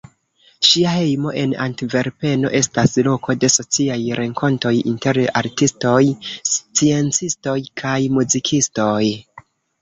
Ŝia 0.67 0.91
hejmo 0.91 1.33
en 1.41 1.51
Antverpeno 1.65 2.49
estas 2.59 2.95
loko 3.07 3.35
de 3.43 3.49
sociaj 3.55 3.97
renkontoj 4.21 4.71
inter 4.93 5.21
artistoj, 5.43 6.01
sciencistoj 6.55 7.55
kaj 7.85 7.95
muzikistoj. 8.17 9.05